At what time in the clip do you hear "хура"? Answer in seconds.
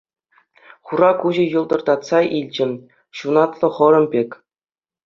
0.91-1.09